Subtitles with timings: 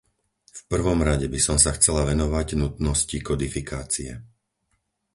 [0.49, 4.11] V prvom rade by som sa chcela venovať nutnosti kodifikácie.